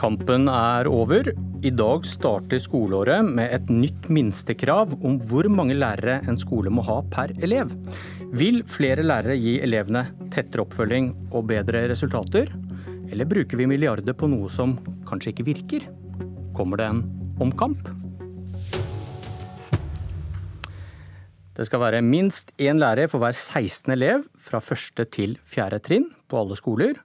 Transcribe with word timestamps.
Kampen 0.00 0.48
er 0.48 0.88
over. 0.88 1.26
I 1.60 1.70
dag 1.76 2.06
starter 2.08 2.60
skoleåret 2.64 3.26
med 3.36 3.52
et 3.52 3.66
nytt 3.68 4.06
minstekrav 4.08 4.94
om 5.04 5.18
hvor 5.28 5.44
mange 5.52 5.74
lærere 5.76 6.22
en 6.24 6.38
skole 6.40 6.72
må 6.72 6.80
ha 6.86 7.02
per 7.12 7.34
elev. 7.44 7.74
Vil 8.32 8.62
flere 8.64 9.04
lærere 9.04 9.36
gi 9.36 9.58
elevene 9.60 10.06
tettere 10.32 10.64
oppfølging 10.64 11.10
og 11.34 11.50
bedre 11.52 11.84
resultater? 11.92 12.48
Eller 13.12 13.28
bruker 13.28 13.60
vi 13.60 13.68
milliarder 13.68 14.16
på 14.16 14.30
noe 14.32 14.48
som 14.48 14.78
kanskje 15.04 15.34
ikke 15.34 15.48
virker? 15.50 15.84
Kommer 16.56 16.80
det 16.80 16.88
en 16.88 17.04
omkamp? 17.36 17.92
Det 21.60 21.68
skal 21.68 21.84
være 21.84 22.00
minst 22.00 22.56
én 22.56 22.80
lærer 22.80 23.12
for 23.12 23.20
hver 23.20 23.36
16 23.36 23.92
elev 23.92 24.24
fra 24.40 24.64
første 24.64 25.04
til 25.12 25.36
fjerde 25.44 25.84
trinn 25.84 26.08
på 26.24 26.40
alle 26.40 26.56
skoler 26.56 26.96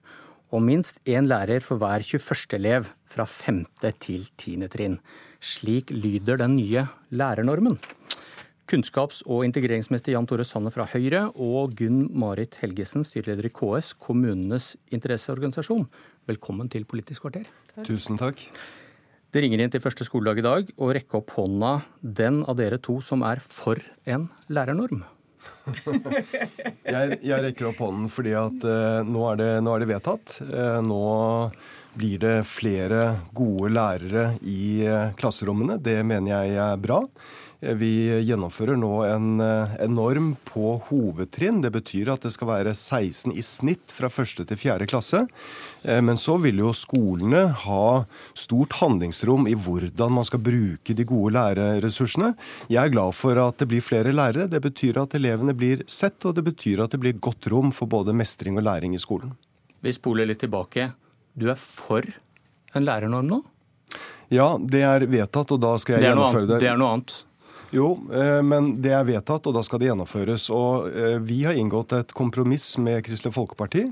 og 0.52 0.62
minst 0.62 1.02
én 1.05 1.27
lærer 1.30 1.63
for 1.63 1.81
hver 1.81 2.04
21. 2.05 2.58
elev 2.58 2.90
fra 3.09 3.26
5. 3.26 3.66
til 3.99 4.27
10. 4.38 4.68
trinn. 4.73 4.99
Slik 5.41 5.91
lyder 5.91 6.38
den 6.38 6.55
nye 6.58 6.88
lærernormen. 7.12 7.80
Kunnskaps- 8.66 9.21
og 9.30 9.44
integreringsminister 9.45 10.16
Jan 10.16 10.26
Tore 10.26 10.44
Sanner 10.44 10.73
fra 10.73 10.88
Høyre 10.90 11.27
og 11.35 11.76
Gunn 11.77 12.08
Marit 12.18 12.58
Helgesen, 12.62 13.04
styreleder 13.05 13.45
i 13.45 13.54
KS, 13.54 13.94
kommunenes 13.94 14.71
interesseorganisasjon. 14.90 15.85
Velkommen 16.26 16.71
til 16.73 16.88
Politisk 16.90 17.27
kvarter. 17.27 17.46
Takk. 17.76 17.85
Tusen 17.85 18.18
takk. 18.18 18.41
Det 19.30 19.43
ringer 19.43 19.62
inn 19.62 19.70
til 19.73 19.84
første 19.84 20.07
skoledag 20.07 20.40
i 20.41 20.46
dag, 20.46 20.71
og 20.80 20.96
rekke 20.98 21.20
opp 21.20 21.35
hånda 21.38 21.76
den 22.02 22.41
av 22.48 22.57
dere 22.57 22.82
to 22.82 23.02
som 23.05 23.21
er 23.27 23.43
for 23.43 23.82
en 24.07 24.30
lærernorm. 24.49 25.04
jeg, 26.94 27.17
jeg, 27.26 27.40
rekker 27.48 27.72
opp 27.72 27.81
hånden 27.81 28.12
fordi 28.13 28.35
at 28.38 28.67
eh, 28.70 28.99
nå, 29.08 29.23
er 29.31 29.40
det, 29.41 29.49
nå, 29.65 29.74
er 29.74 29.84
det, 29.84 29.90
vedtatt. 29.90 30.38
Eh, 30.46 30.77
nå 30.85 31.01
blir 31.96 32.20
det 32.21 32.35
flere 32.49 33.01
gode 33.35 33.70
lærere 33.71 34.26
i 34.43 34.84
uh, 34.84 35.13
klasserommene. 35.16 35.77
Det 35.79 36.01
mener 36.04 36.34
jeg 36.34 36.57
er 36.60 36.82
bra. 36.82 36.98
Vi 37.74 38.21
gjennomfører 38.21 38.77
nå 38.77 38.91
en, 39.08 39.40
en, 39.41 39.94
norm 39.96 40.35
på 40.46 40.76
hovedtrinn. 40.90 41.63
Det 41.63 41.72
betyr 41.74 42.12
at 42.13 42.26
det 42.27 42.32
skal 42.35 42.49
være 42.52 42.74
16 42.76 43.34
i 43.34 43.41
snitt 43.46 43.94
fra 43.96 44.10
første 44.13 44.46
til 44.46 44.60
fjerde 44.60 44.85
klasse. 44.90 45.24
Eh, 45.82 46.02
men 46.05 46.20
så 46.22 46.38
vil 46.44 46.62
jo 46.62 46.74
skolene 46.77 47.48
ha 47.63 47.88
stort 48.38 48.77
handlingsrom 48.82 49.49
i 49.49 49.55
hvordan 49.57 50.13
man 50.20 50.27
skal 50.27 50.44
bruke 50.46 50.94
de 50.94 51.07
gode 51.10 51.34
lærerressursene. 51.40 52.35
Jeg 52.70 52.84
er 52.84 52.94
glad 52.94 53.18
for 53.18 53.41
at 53.41 53.57
det 53.62 53.70
blir 53.74 53.85
flere 53.85 54.13
lærere. 54.13 54.50
Det 54.52 54.62
betyr 54.62 55.02
at 55.02 55.18
elevene 55.18 55.57
blir 55.57 55.82
sett, 55.90 56.20
og 56.26 56.38
det 56.38 56.46
betyr 56.46 56.85
at 56.85 56.94
det 56.94 57.02
blir 57.02 57.18
godt 57.18 57.50
rom 57.50 57.74
for 57.74 57.90
både 57.90 58.13
mestring 58.13 58.62
og 58.62 58.68
læring 58.70 58.94
i 58.94 59.02
skolen. 59.02 59.34
Vi 59.82 59.94
spoler 59.96 60.29
litt 60.29 60.44
tilbake. 60.46 60.91
Du 61.34 61.50
er 61.50 61.57
for 61.57 62.05
en 62.76 62.85
lærernorm 62.85 63.29
nå? 63.32 63.41
Ja, 64.34 64.56
det 64.57 64.81
er 64.85 65.06
vedtatt, 65.09 65.52
og 65.53 65.62
da 65.62 65.75
skal 65.81 65.97
jeg 65.97 66.06
det 66.06 66.12
gjennomføre 66.12 66.50
det. 66.50 66.59
Det 66.63 66.69
er 66.72 66.78
noe 66.79 66.97
annet? 66.97 67.16
Jo, 67.74 67.96
eh, 68.13 68.41
men 68.46 68.75
det 68.84 68.91
er 68.94 69.06
vedtatt, 69.08 69.47
og 69.47 69.56
da 69.56 69.62
skal 69.66 69.81
det 69.81 69.90
gjennomføres. 69.90 70.47
Og 70.53 70.90
eh, 70.91 71.18
vi 71.25 71.41
har 71.47 71.58
inngått 71.58 71.96
et 71.97 72.13
kompromiss 72.16 72.75
med 72.81 73.02
Kristelig 73.06 73.34
Folkeparti. 73.35 73.88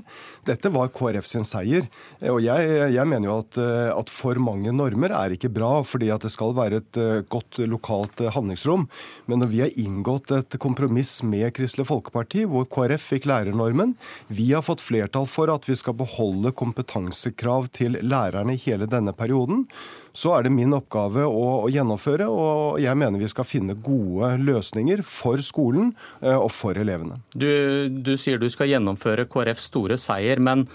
Dette 0.46 0.70
var 0.74 0.92
KrF 0.94 1.26
sin 1.28 1.46
seier. 1.48 1.88
Eh, 2.20 2.30
og 2.30 2.40
jeg, 2.44 2.70
jeg 2.94 3.10
mener 3.10 3.30
jo 3.30 3.38
at, 3.42 3.58
at, 3.94 4.12
for 4.12 4.38
mange 4.42 4.72
normer 4.74 5.14
er 5.16 5.34
ikke 5.34 5.52
bra, 5.52 5.72
fordi 5.86 6.12
at 6.14 6.26
det 6.26 6.32
skal 6.34 6.54
være 6.56 6.82
et 6.82 7.00
godt 7.30 7.60
lokalt 7.70 8.22
handlingsrom. 8.36 8.86
Men 9.30 9.42
når 9.42 9.52
vi 9.52 9.62
har 9.64 9.80
inngått 9.80 10.34
et 10.36 10.58
kompromiss 10.62 11.16
med 11.26 11.50
Kristelig 11.56 11.88
Folkeparti, 11.90 12.44
hvor 12.50 12.68
KrF 12.70 13.10
fikk 13.14 13.28
lærernormen, 13.30 13.96
vi 14.28 14.52
har 14.52 14.64
fått 14.64 14.84
flertall 14.84 15.28
for 15.30 15.52
at 15.52 15.66
vi 15.68 15.76
skal 15.78 15.98
beholde 15.98 16.54
kompetansekrav 16.54 17.68
til 17.74 17.98
lærerne 18.04 18.54
i 18.54 18.64
hele 18.66 18.88
denne 18.90 19.14
perioden, 19.16 19.66
så 20.14 20.36
er 20.36 20.46
det 20.46 20.54
min 20.54 20.74
oppgave 20.76 21.26
å, 21.26 21.44
å, 21.64 21.70
gjennomføre. 21.72 22.28
Og 22.30 22.80
jeg 22.82 22.98
mener 22.98 23.22
vi 23.22 23.30
skal 23.30 23.48
finne 23.48 23.76
gode 23.76 24.34
løsninger 24.42 25.04
for 25.06 25.42
skolen 25.44 25.92
eh, 26.22 26.36
og 26.36 26.50
for 26.54 26.78
elevene. 26.78 27.20
Du, 27.34 27.48
du 27.88 28.14
sier 28.20 28.40
du 28.40 28.48
skal 28.52 28.70
gjennomføre 28.72 29.28
KrFs 29.30 29.70
store 29.72 29.98
seier, 30.00 30.42
men 30.42 30.68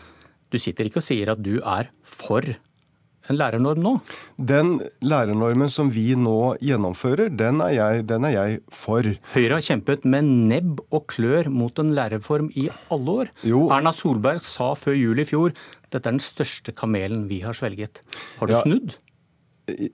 du 0.50 0.60
sitter 0.60 0.90
ikke 0.90 1.02
og 1.02 1.08
sier 1.08 1.32
at 1.32 1.44
du 1.46 1.60
er 1.62 1.94
for 2.04 2.44
en 3.30 3.38
lærernorm 3.38 3.82
nå? 3.84 3.92
Den 4.42 4.80
lærernormen 5.06 5.70
som 5.70 5.92
vi 5.94 6.16
nå 6.18 6.56
gjennomfører, 6.66 7.30
den 7.38 7.62
er 7.62 7.76
jeg, 7.76 8.06
den 8.10 8.26
er 8.26 8.34
jeg 8.34 8.62
for. 8.74 9.06
Høyre 9.36 9.60
har 9.60 9.66
kjempet 9.66 10.08
med 10.10 10.32
nebb 10.50 10.82
og 10.90 11.06
klør 11.14 11.52
mot 11.54 11.82
en 11.82 11.94
lærerform 11.98 12.50
i 12.58 12.68
alle 12.90 13.18
år. 13.24 13.34
Jo. 13.46 13.68
Erna 13.76 13.94
Solberg 13.96 14.42
sa 14.46 14.72
før 14.80 14.98
jul 14.98 15.22
i 15.22 15.28
fjor 15.30 15.54
dette 15.90 16.04
er 16.06 16.18
den 16.18 16.22
største 16.22 16.74
kamelen 16.78 17.28
vi 17.30 17.40
har 17.46 17.56
svelget. 17.58 18.04
Har 18.40 18.50
du 18.50 18.58
ja. 18.58 18.64
snudd? 18.66 18.98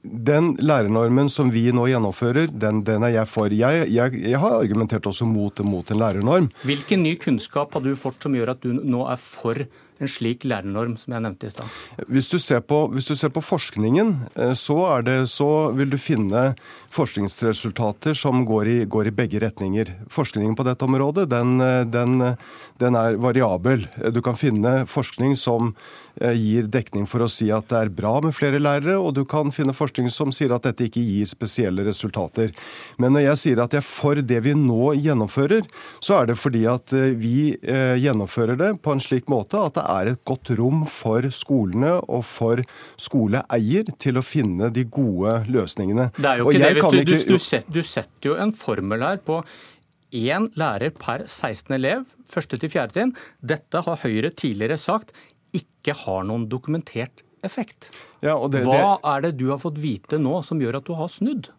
Den 0.03 0.53
lærernormen 0.62 1.30
som 1.31 1.52
vi 1.53 1.68
nå 1.75 1.88
gjennomfører, 1.91 2.52
den, 2.52 2.84
den 2.88 3.06
er 3.08 3.16
jeg 3.19 3.31
for. 3.31 3.53
Jeg, 3.53 3.88
jeg, 3.94 4.19
jeg, 4.22 4.40
har 4.41 4.59
argumentert 4.59 5.08
også 5.09 5.28
mot, 5.30 5.63
mot 5.66 5.91
en 5.91 6.02
lærernorm. 6.02 6.52
Hvilken 6.68 7.03
ny 7.06 7.16
kunnskap 7.22 7.75
har 7.75 7.85
du 7.85 7.94
fått 8.00 8.25
som 8.25 8.35
gjør 8.38 8.56
at 8.56 8.64
du 8.66 8.74
nå 8.75 9.06
er 9.12 9.19
for 9.22 9.66
en 10.00 10.11
slik 10.11 10.45
lærernorm 10.47 10.95
som 11.00 11.16
jeg 11.16 11.25
nevnte 11.25 11.50
i 11.50 11.53
stad? 11.53 11.75
Hvis, 12.07 12.29
hvis, 12.31 13.09
du 13.09 13.16
ser 13.16 13.31
på 13.33 13.44
forskningen, 13.44 14.16
eh, 14.35 14.53
så, 14.59 14.79
det, 15.06 15.17
så, 15.31 15.50
vil 15.75 15.91
du 15.94 15.97
finne 16.01 16.45
forskningsresultater 16.95 18.16
som 18.17 18.45
går 18.47 18.72
i, 18.72 18.78
går 18.85 19.11
i, 19.11 19.16
begge 19.16 19.41
retninger. 19.44 19.94
Forskningen 20.11 20.55
på 20.55 20.66
dette 20.67 20.85
området 20.85 21.28
den, 21.31 21.59
den, 21.91 22.17
den 22.81 22.97
er 23.00 23.19
variabel. 23.19 23.88
Du 24.16 24.22
kan 24.25 24.39
finne 24.39 24.84
forskning 24.89 25.35
som 25.39 25.73
Eh, 26.22 26.31
gir 26.31 26.67
dekning 26.72 27.03
for 27.11 27.25
å 27.25 27.28
si 27.28 27.50
at 27.51 27.67
det 27.67 27.75
er 27.75 27.89
bra 27.91 28.13
med 28.23 28.31
flere 28.35 28.59
lærere, 28.61 28.95
og 28.95 29.11
du 29.17 29.25
kan 29.28 29.51
finne 29.51 29.75
forskning 29.75 30.07
som 30.13 30.31
sier 30.35 30.53
at 30.55 30.63
dette 30.63 30.88
ikke 30.88 31.03
gir 31.03 31.28
spesielle 31.28 31.84
resultater. 31.84 32.53
Men 33.01 33.17
når 33.17 33.25
jeg 33.25 33.41
sier 33.41 33.61
at 33.63 33.75
jeg 33.75 33.84
er 33.84 33.88
for 33.88 34.22
det 34.23 34.39
vi 34.45 34.53
nå 34.55 34.94
gjennomfører, 34.95 35.67
så 36.00 36.22
er 36.22 36.31
det 36.31 36.38
fordi 36.39 36.63
at 36.72 36.95
eh, 36.95 37.11
vi 37.19 37.35
gjennomfører 37.66 38.59
det 38.59 38.72
på 38.84 38.95
en 38.95 39.03
slik 39.03 39.28
måte 39.31 39.59
at 39.59 39.75
det 39.75 39.84
er 39.91 40.12
et 40.13 40.23
godt 40.28 40.51
rom 40.59 40.84
for 40.90 41.28
skolene 41.34 41.94
og 42.01 42.25
for 42.28 42.62
skoleeier 43.01 43.91
til 44.01 44.19
å 44.19 44.25
finne 44.25 44.72
de 44.73 44.85
gode 44.90 45.38
løsningene. 45.51 46.09
Det 46.18 46.31
er 46.31 46.41
jo 46.41 46.50
ikke 46.51 46.73
det, 46.73 46.81
du. 46.81 47.13
Ikke... 47.16 47.29
Du, 47.35 47.40
setter, 47.40 47.72
du 47.72 47.81
setter 47.85 48.31
jo 48.31 48.38
en 48.41 48.53
formel 48.56 49.06
her 49.06 49.22
på 49.25 49.41
én 50.16 50.50
lærer 50.59 50.94
per 50.96 51.25
16 51.28 51.75
elev, 51.75 52.06
første 52.29 52.59
til 52.62 52.72
fjerde 52.72 52.96
trinn. 52.97 53.16
Dette 53.44 53.84
har 53.85 54.01
Høyre 54.03 54.31
tidligere 54.31 54.79
sagt 54.81 55.16
ikke 55.56 55.96
har 56.06 56.25
noen 56.28 56.47
dokumentert 56.52 57.23
effekt. 57.46 57.91
Ja, 58.25 58.35
det, 58.50 58.63
Hva 58.66 58.97
er 59.06 59.28
det 59.28 59.35
du 59.40 59.50
har 59.52 59.62
fått 59.62 59.78
vite 59.81 60.19
nå 60.22 60.40
som 60.46 60.62
gjør 60.62 60.79
at 60.79 60.88
du 60.88 60.96
har 60.97 61.12
snudd? 61.12 61.52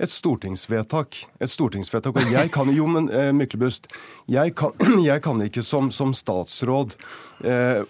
Et 0.00 0.10
stortingsvedtak. 0.10 1.18
Et 1.40 1.50
stortingsvedtak. 1.50 2.16
Og 2.16 2.32
jeg 2.32 2.50
kan 2.54 2.70
jo, 2.74 2.86
men 2.90 3.10
eh, 3.12 3.30
Myklebust, 3.36 3.90
jeg 4.30 4.54
kan, 4.58 4.72
jeg 5.10 5.22
kan 5.24 5.42
ikke 5.44 5.64
som, 5.66 5.90
som 5.94 6.14
statsråd 6.16 6.96
eh, 7.44 7.82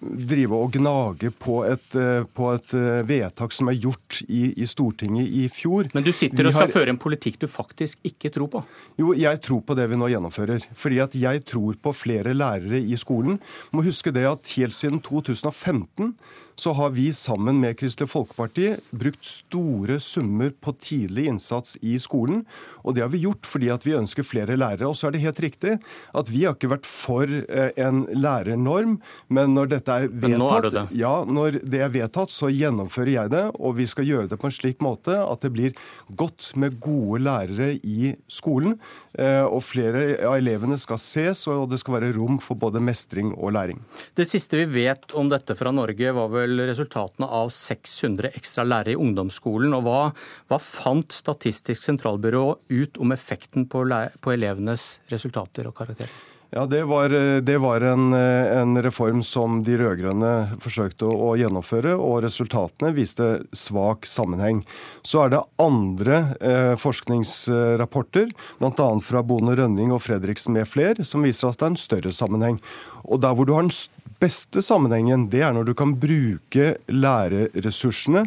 drive 0.00 0.56
og 0.56 0.76
gnage 0.76 1.32
på 1.34 1.58
et, 1.66 1.88
eh, 1.98 2.22
på 2.24 2.52
et, 2.54 2.76
eh, 2.78 3.02
vedtak 3.08 3.52
som 3.56 3.72
er 3.72 3.78
gjort 3.80 4.22
i, 4.28 4.54
i, 4.54 4.68
Stortinget 4.70 5.26
i 5.26 5.48
fjor. 5.52 5.90
Men 5.96 6.06
du 6.06 6.12
sitter 6.14 6.48
og 6.48 6.56
skal 6.56 6.68
har... 6.68 6.74
føre 6.78 6.94
en 6.94 7.02
politikk 7.02 7.40
du 7.42 7.48
faktisk 7.50 8.00
ikke 8.06 8.32
tror 8.34 8.52
på? 8.52 8.64
Jo, 9.00 9.12
jeg 9.16 9.42
tror 9.44 9.62
på 9.66 9.76
det 9.78 9.88
vi 9.90 10.00
nå 10.00 10.10
gjennomfører. 10.12 10.70
Fordi 10.76 11.02
at 11.04 11.18
jeg 11.18 11.44
tror 11.48 11.76
på 11.82 11.94
flere 11.96 12.36
lærere 12.36 12.80
i 12.80 12.96
skolen. 13.00 13.40
Må 13.74 13.84
huske 13.86 14.14
det 14.14 14.26
at 14.30 14.56
helt 14.56 14.76
siden 14.76 15.02
2015 15.04 16.14
så 16.56 16.72
har 16.72 16.90
vi 16.96 17.10
sammen 17.12 17.60
med 17.60 17.76
Kristelig 17.78 18.08
Folkeparti 18.10 18.70
brukt 18.90 19.24
store 19.28 19.98
summer 20.00 20.54
på 20.60 20.72
tidlig 20.80 21.26
innsats 21.28 21.76
i 21.84 21.98
skolen. 22.00 22.44
Og 22.86 22.96
det 22.96 23.04
har 23.04 23.10
vi 23.12 23.20
gjort 23.26 23.46
fordi 23.48 23.68
at 23.72 23.84
vi 23.84 23.96
ønsker 23.98 24.24
flere 24.24 24.56
lærere. 24.56 24.88
Og 24.88 24.96
så 24.96 25.08
er 25.08 25.16
det 25.16 25.24
helt 25.26 25.42
riktig 25.44 25.76
at 26.16 26.30
vi 26.32 26.44
har 26.46 26.56
ikke 26.56 26.70
vært 26.72 26.88
for 26.88 27.28
eh, 27.28 27.72
en 27.76 28.04
lærernorm, 28.08 28.96
men 29.28 29.56
når 29.56 29.72
dette 29.74 29.96
er 29.96 30.08
vedtatt, 30.08 30.68
er 30.70 30.76
det. 30.78 30.84
Ja, 31.02 31.14
når 31.28 31.60
det 31.60 31.82
er 31.84 31.92
vedtatt, 31.92 32.32
så 32.32 32.48
gjennomfører 32.52 33.12
jeg 33.12 33.34
det. 33.34 33.44
Og 33.60 33.76
vi 33.80 33.88
skal 33.90 34.08
gjøre 34.08 34.30
det 34.32 34.40
på 34.40 34.48
en 34.48 34.56
slik 34.56 34.80
måte 34.84 35.18
at 35.20 35.44
det 35.44 35.52
blir 35.52 35.76
godt 36.16 36.54
med 36.56 36.78
gode 36.80 37.20
lærere 37.26 37.74
i 37.82 38.14
skolen. 38.32 38.78
Eh, 39.16 39.44
og 39.44 39.60
flere 39.64 40.22
av 40.24 40.38
elevene 40.38 40.78
skal 40.80 41.00
ses, 41.00 41.44
og 41.52 41.68
det 41.72 41.82
skal 41.82 41.98
være 41.98 42.14
rom 42.16 42.40
for 42.42 42.58
både 42.60 42.80
mestring 42.84 43.34
og 43.36 43.54
læring. 43.56 43.80
Det 44.16 44.28
siste 44.28 44.60
vi 44.60 44.86
vet 44.86 45.12
om 45.16 45.28
dette 45.32 45.56
fra 45.58 45.72
Norge, 45.74 46.12
var 46.16 46.32
vel 46.32 46.45
resultatene 46.46 47.26
av 47.26 47.50
600 47.54 48.32
ekstra 48.38 48.64
lærere 48.66 48.94
i 48.94 49.00
ungdomsskolen. 49.00 49.74
og 49.76 49.84
Hva, 49.86 50.00
hva 50.50 50.60
fant 50.62 51.12
Statistisk 51.16 51.82
sentralbyrå 51.82 52.46
ut 52.68 52.98
om 53.02 53.12
effekten 53.12 53.66
på, 53.70 53.84
på 54.20 54.34
elevenes 54.34 54.96
resultater 55.12 55.68
og 55.68 55.76
karakterer? 55.78 56.12
Ja, 56.50 56.66
Det 56.66 56.84
var, 56.84 57.08
det 57.40 57.58
var 57.58 57.80
en, 57.80 58.12
en, 58.12 58.82
reform 58.82 59.22
som 59.22 59.58
de 59.66 59.74
rød-grønne 59.80 60.58
forsøkte 60.62 61.08
å, 61.10 61.32
gjennomføre, 61.36 61.96
og 61.98 62.22
resultatene 62.24 62.92
viste 62.94 63.26
svak 63.50 64.06
sammenheng. 64.06 64.62
Så 65.02 65.24
er 65.24 65.34
det 65.34 65.42
andre 65.60 66.20
eh, 66.38 66.74
forskningsrapporter, 66.78 68.30
bl.a. 68.62 68.88
fra 69.02 69.24
Bone 69.26 69.58
Rønning 69.58 69.90
og 69.92 70.04
Fredriksen 70.06 70.54
med 70.54 70.70
fler, 70.70 71.02
som 71.02 71.26
viser 71.26 71.50
at 71.50 71.58
det 71.58 71.66
er 71.66 71.74
en 71.74 71.82
større 71.82 72.14
sammenheng. 72.14 72.60
Og 73.04 73.20
Der 73.26 73.34
hvor 73.34 73.44
du 73.48 73.52
har 73.56 73.66
en 73.66 73.74
beste 74.22 74.62
sammenhengen 74.64 75.28
det 75.32 75.42
er 75.46 75.54
når 75.56 75.68
du 75.68 75.74
kan 75.76 75.96
bruke 76.00 76.76
lærerressursene 76.92 78.26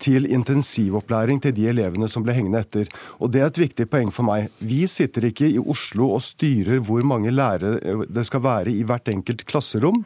til 0.00 0.26
intensivopplæring 0.32 1.42
til 1.44 1.54
de 1.56 1.68
elevene 1.70 2.08
som 2.08 2.24
ble 2.24 2.34
hengende 2.36 2.62
etter. 2.64 2.88
Og 3.20 3.32
Det 3.32 3.42
er 3.42 3.50
et 3.50 3.62
viktig 3.66 3.86
poeng 3.90 4.12
for 4.12 4.26
meg. 4.26 4.48
Vi 4.58 4.86
sitter 4.88 5.28
ikke 5.28 5.48
i 5.50 5.60
Oslo 5.60 6.14
og 6.16 6.22
styrer 6.24 6.80
hvor 6.80 7.04
mange 7.04 7.32
lærere 7.34 8.06
det 8.08 8.26
skal 8.26 8.44
være 8.44 8.72
i 8.72 8.84
hvert 8.86 9.08
enkelt 9.12 9.44
klasserom. 9.46 10.04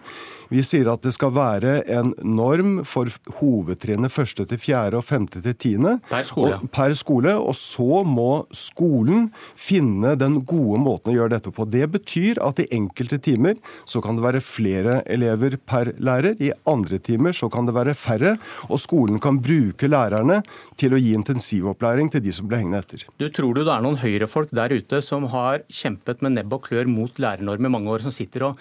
Vi 0.53 0.63
sier 0.67 0.89
at 0.93 1.05
det 1.05 1.15
skal 1.17 1.33
være 1.35 1.77
en 1.93 2.13
norm 2.25 2.77
for 2.89 3.11
hovedtrinnet 3.39 4.13
første 4.13 4.47
til 4.49 4.61
fjerde 4.61 5.01
og 5.01 5.07
femte 5.07 5.43
til 5.45 5.57
tiende. 5.57 5.97
Per 6.11 6.27
skole. 6.27 6.59
Og, 6.59 6.71
per 6.75 6.95
skole. 6.99 7.35
Og 7.39 7.57
så 7.59 8.03
må 8.07 8.45
skolen 8.55 9.31
finne 9.59 10.15
den 10.21 10.41
gode 10.47 10.81
måten 10.83 11.13
å 11.13 11.17
gjøre 11.17 11.37
dette 11.37 11.53
på. 11.55 11.67
Det 11.71 11.89
betyr 11.95 12.41
at 12.45 12.61
i 12.63 12.69
enkelte 12.75 13.21
timer 13.25 13.59
så 13.89 14.03
kan 14.05 14.19
det 14.19 14.27
være 14.27 14.45
flere 14.45 15.01
elever 15.11 15.57
per 15.57 15.95
lærer. 15.99 16.39
I 16.43 16.53
andre 16.71 17.01
timer 17.03 17.37
så 17.37 17.51
kan 17.53 17.69
det 17.69 17.77
være 17.77 17.97
færre. 17.99 18.37
Og 18.69 18.81
skolen 18.83 19.21
kan 19.23 19.41
bruke 19.43 19.91
lærerne 19.91 20.43
til 20.81 20.95
å 20.95 21.01
gi 21.01 21.15
intensivopplæring 21.17 22.13
til 22.13 22.25
de 22.25 22.35
som 22.35 22.49
blir 22.51 22.63
hengende 22.63 22.85
etter. 22.85 23.07
Du 23.21 23.29
Tror 23.35 23.57
du 23.57 23.65
det 23.65 23.73
er 23.73 23.83
noen 23.83 23.99
høyrefolk 23.99 24.53
der 24.55 24.71
ute 24.71 25.01
som 25.03 25.27
har 25.33 25.65
kjempet 25.73 26.23
med 26.23 26.37
nebb 26.37 26.55
og 26.55 26.69
klør 26.69 26.89
mot 26.91 27.19
lærernorm 27.21 27.67
i 27.67 27.73
mange 27.73 27.91
år, 27.91 28.05
som 28.05 28.15
sitter 28.15 28.51
og 28.51 28.61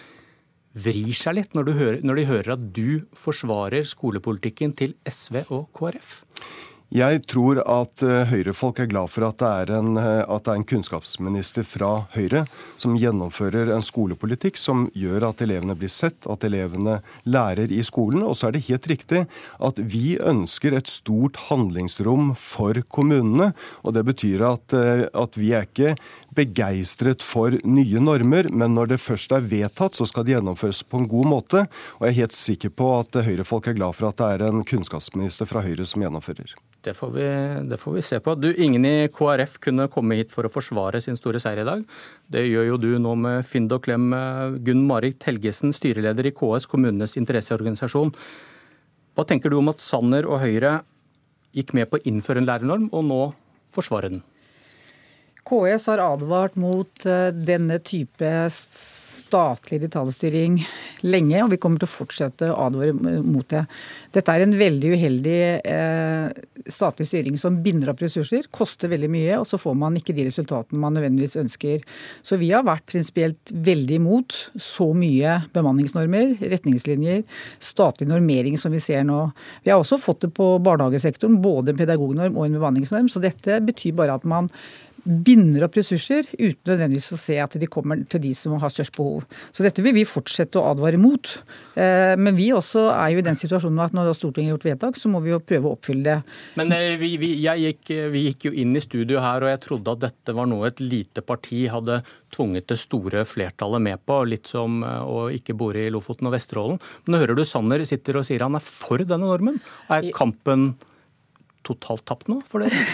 vrir 0.74 1.14
seg 1.18 1.38
litt 1.40 1.56
når, 1.58 1.74
hører, 1.78 2.04
når 2.06 2.20
de 2.20 2.28
hører 2.30 2.54
at 2.58 2.68
du 2.76 3.04
forsvarer 3.18 3.86
skolepolitikken 3.88 4.76
til 4.78 4.96
SV 5.10 5.44
og 5.50 5.68
KrF? 5.78 6.22
Jeg 6.94 7.24
tror 7.26 7.58
at 7.58 8.04
uh, 8.06 8.20
Høyre-folk 8.30 8.84
er 8.84 8.90
glad 8.92 9.10
for 9.10 9.26
at 9.26 9.40
det, 9.42 9.48
er 9.64 9.72
en, 9.80 9.96
uh, 9.98 10.22
at 10.30 10.44
det 10.46 10.52
er 10.52 10.60
en 10.60 10.66
kunnskapsminister 10.70 11.66
fra 11.66 12.04
Høyre 12.14 12.44
som 12.78 12.94
gjennomfører 13.02 13.72
en 13.74 13.82
skolepolitikk 13.82 14.60
som 14.62 14.84
gjør 14.94 15.26
at 15.32 15.42
elevene 15.42 15.74
blir 15.80 15.90
sett, 15.90 16.28
at 16.30 16.46
elevene 16.46 17.00
lærer 17.26 17.74
i 17.74 17.82
skolen. 17.82 18.22
Og 18.22 18.38
så 18.38 18.52
er 18.52 18.54
det 18.54 18.68
helt 18.68 18.86
riktig 18.92 19.24
at 19.58 19.82
vi 19.82 20.20
ønsker 20.22 20.78
et 20.78 20.92
stort 20.92 21.42
handlingsrom 21.48 22.36
for 22.38 22.78
kommunene. 22.94 23.56
Og 23.82 23.98
det 23.98 24.06
betyr 24.12 24.46
at, 24.52 24.78
uh, 24.78 25.08
at 25.24 25.40
vi 25.40 25.50
er 25.58 25.66
ikke 25.66 25.96
begeistret 26.36 27.24
for 27.26 27.56
nye 27.64 28.02
normer, 28.04 28.50
men 28.52 28.76
når 28.78 28.94
det 28.94 29.00
først 29.04 29.34
er 29.36 29.46
vedtatt, 29.48 29.96
så 29.98 30.08
skal 30.10 30.26
det 30.26 30.36
gjennomføres 30.36 30.84
på 30.88 31.02
en 31.02 31.08
god 31.10 31.30
måte. 31.30 31.64
Og 32.00 32.08
jeg 32.08 32.14
er 32.14 32.22
helt 32.24 32.38
sikker 32.38 32.74
på 32.74 32.90
at 32.98 33.24
Høyre-folk 33.26 33.70
er 33.70 33.78
glad 33.78 33.98
for 33.98 34.10
at 34.10 34.20
det 34.20 34.30
er 34.36 34.46
en 34.50 34.66
kunnskapsminister 34.68 35.50
fra 35.50 35.64
Høyre 35.66 35.88
som 35.90 36.04
gjennomfører. 36.04 36.56
Det 36.84 36.92
får, 36.98 37.12
vi, 37.16 37.28
det 37.72 37.78
får 37.80 37.94
vi 37.96 38.02
se 38.04 38.20
på. 38.20 38.34
Du, 38.36 38.50
Ingen 38.60 38.84
i 38.86 39.08
KrF 39.08 39.56
kunne 39.64 39.88
komme 39.92 40.18
hit 40.20 40.34
for 40.34 40.44
å 40.44 40.52
forsvare 40.52 41.00
sin 41.04 41.16
store 41.16 41.40
seier 41.40 41.62
i 41.64 41.68
dag. 41.68 41.86
Det 42.28 42.44
gjør 42.44 42.74
jo 42.74 42.80
du 42.82 42.90
nå 43.00 43.14
med 43.16 43.48
fynd 43.48 43.72
og 43.72 43.86
klem. 43.86 44.10
Gunn 44.68 44.84
Marit 44.90 45.24
Helgesen, 45.24 45.72
styreleder 45.76 46.28
i 46.28 46.34
KS, 46.36 46.68
kommunenes 46.68 47.16
interesseorganisasjon. 47.22 48.12
Hva 49.16 49.28
tenker 49.30 49.54
du 49.54 49.62
om 49.62 49.72
at 49.72 49.80
Sanner 49.84 50.28
og 50.28 50.42
Høyre 50.44 50.82
gikk 51.56 51.72
med 51.78 51.88
på 51.88 52.02
å 52.02 52.06
innføre 52.10 52.44
en 52.44 52.50
lærernorm, 52.50 52.92
og 52.92 53.08
nå 53.08 53.24
forsvarer 53.76 54.12
den? 54.18 54.24
KS 55.44 55.90
har 55.92 56.04
advart 56.04 56.56
mot 56.60 57.06
eh, 57.06 57.30
denne 57.36 57.80
type 57.84 58.30
statlig 58.54 59.82
detaljstyring 59.82 60.60
lenge, 61.04 61.40
og 61.44 61.52
vi 61.52 61.58
kommer 61.60 61.82
til 61.82 61.90
å 61.90 61.92
fortsette 61.92 62.48
å 62.52 62.60
advare 62.68 62.94
mot 62.96 63.48
det. 63.52 63.64
Dette 64.16 64.36
er 64.36 64.46
en 64.46 64.54
veldig 64.56 64.92
uheldig 64.94 65.40
eh, 65.68 66.44
statlig 66.72 67.08
styring 67.10 67.40
som 67.42 67.58
binder 67.66 67.92
opp 67.92 68.04
ressurser, 68.06 68.48
koster 68.54 68.92
veldig 68.94 69.10
mye, 69.12 69.40
og 69.42 69.48
så 69.50 69.60
får 69.60 69.76
man 69.80 69.98
ikke 70.00 70.16
de 70.16 70.28
resultatene 70.30 70.80
man 70.80 70.96
nødvendigvis 70.96 71.36
ønsker. 71.42 71.84
Så 72.24 72.40
vi 72.40 72.54
har 72.54 72.64
vært 72.68 72.88
prinsipielt 72.94 73.52
veldig 73.68 74.00
imot 74.00 74.38
så 74.56 74.92
mye 74.96 75.40
bemanningsnormer, 75.56 76.38
retningslinjer, 76.54 77.26
statlig 77.64 78.08
normering 78.12 78.56
som 78.62 78.72
vi 78.76 78.84
ser 78.84 79.04
nå. 79.08 79.26
Vi 79.66 79.74
har 79.74 79.82
også 79.82 80.00
fått 80.02 80.24
det 80.28 80.32
på 80.38 80.54
barnehagesektoren, 80.64 81.42
både 81.44 81.74
en 81.74 81.84
pedagognorm 81.84 82.40
og 82.40 82.48
en 82.48 82.58
bemanningsnorm, 82.62 83.12
så 83.12 83.24
dette 83.24 83.60
betyr 83.66 83.98
bare 84.00 84.16
at 84.22 84.28
man 84.30 84.52
binder 85.04 85.66
opp 85.68 85.76
ressurser 85.78 86.28
uten 86.38 86.70
nødvendigvis 86.70 87.12
å 87.16 87.20
se 87.20 87.36
at 87.44 87.58
de 87.60 87.70
kommer 87.72 88.04
til 88.10 88.22
de 88.24 88.32
som 88.38 88.56
har 88.62 88.72
størst 88.72 88.96
behov. 88.96 89.26
Så 89.52 89.66
dette 89.66 89.84
vil 89.84 89.96
vi 89.98 90.06
fortsette 90.08 90.60
å 90.60 90.66
advare 90.72 91.00
mot. 91.02 91.36
Eh, 91.76 92.14
men 92.20 92.38
vi 92.38 92.50
også 92.56 92.86
er 92.94 93.14
jo 93.14 93.24
i 93.24 93.26
den 93.26 93.38
situasjonen 93.40 93.84
at 93.84 93.96
når 93.96 94.14
Stortinget 94.16 94.54
har 94.54 94.58
gjort 94.58 94.70
vedtak, 94.70 95.00
så 95.00 95.12
må 95.12 95.20
vi 95.26 95.34
jo 95.34 95.42
prøve 95.44 95.70
å 95.70 95.76
oppfylle 95.78 96.06
det. 96.08 96.36
Men 96.60 96.72
eh, 96.76 96.94
vi, 97.02 97.16
vi, 97.22 97.34
gikk, 97.44 97.92
vi 98.14 98.28
gikk 98.30 98.48
jo 98.50 98.54
inn 98.64 98.76
i 98.78 98.84
studio 98.84 99.24
her, 99.24 99.44
og 99.44 99.52
jeg 99.52 99.64
trodde 99.68 99.98
at 99.98 100.06
dette 100.08 100.38
var 100.38 100.48
noe 100.50 100.70
et 100.72 100.84
lite 100.84 101.26
parti 101.26 101.66
hadde 101.72 102.00
tvunget 102.34 102.70
det 102.72 102.80
store 102.82 103.26
flertallet 103.28 103.84
med 103.84 104.02
på, 104.08 104.22
litt 104.30 104.50
som 104.52 104.82
eh, 104.88 105.04
å 105.04 105.28
ikke 105.36 105.58
bore 105.58 105.84
i 105.84 105.92
Lofoten 105.94 106.30
og 106.30 106.38
Vesterålen. 106.38 106.80
Men 107.04 107.16
nå 107.16 107.24
hører 107.26 107.38
du 107.38 107.46
Sanner 107.48 107.84
sitter 107.88 108.22
og 108.22 108.28
sier 108.28 108.46
han 108.46 108.58
er 108.58 108.64
for 108.64 109.04
denne 109.04 109.28
normen. 109.28 109.60
Er 109.92 110.12
kampen 110.16 110.74
totalt 111.68 112.06
tapt 112.10 112.30
nå 112.32 112.40
for 112.50 112.64
dere? 112.64 112.86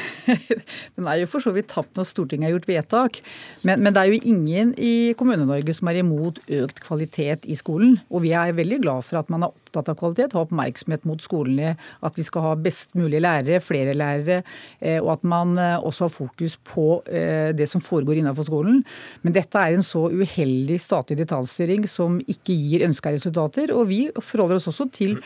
Den 0.98 1.10
er 1.10 1.21
jo 1.21 1.30
for 1.31 1.44
så 1.44 1.54
vidt 1.56 1.69
tapt 1.71 1.98
når 1.98 2.07
Stortinget 2.10 2.50
har 2.50 2.56
gjort 2.57 2.69
vedtak. 2.69 3.19
Men, 3.68 3.83
men 3.83 3.95
det 3.95 4.01
er 4.01 4.13
jo 4.13 4.21
ingen 4.33 4.74
i 4.77 4.94
Kommune-Norge 5.19 5.75
som 5.77 5.92
er 5.92 6.01
imot 6.01 6.42
økt 6.60 6.81
kvalitet 6.86 7.48
i 7.50 7.57
skolen. 7.60 7.98
Og 8.10 8.24
vi 8.25 8.33
er 8.38 8.56
veldig 8.57 8.81
glad 8.86 9.07
for 9.07 9.21
at 9.21 9.31
man 9.33 9.48
er 9.48 9.56
opptatt 9.69 9.92
av 9.94 10.00
kvalitet, 10.00 10.33
ha 10.33 10.44
oppmerksomhet 10.45 11.06
mot 11.07 11.21
skolene, 11.21 11.75
at 12.06 12.18
vi 12.18 12.25
skal 12.25 12.45
ha 12.48 12.54
best 12.60 12.95
mulig 12.98 13.21
lærere, 13.21 13.62
flere 13.63 13.94
lærere, 13.98 14.42
eh, 14.81 14.98
og 15.00 15.13
at 15.18 15.25
man 15.27 15.56
eh, 15.62 15.77
også 15.77 16.07
har 16.07 16.13
fokus 16.13 16.57
på 16.66 16.88
eh, 17.06 17.51
det 17.56 17.69
som 17.69 17.83
foregår 17.83 18.19
innenfor 18.19 18.48
skolen. 18.50 18.81
Men 19.24 19.36
dette 19.36 19.62
er 19.62 19.75
en 19.75 19.86
så 19.86 20.07
uheldig 20.10 20.80
statlig 20.81 21.19
detaljstyring 21.21 21.86
som 21.89 22.19
ikke 22.25 22.56
gir 22.56 22.86
ønska 22.88 23.13
resultater. 23.13 23.74
Og 23.75 23.88
vi 23.92 24.01
forholder 24.18 24.60
oss 24.60 24.69
også 24.71 24.89
til 24.95 25.18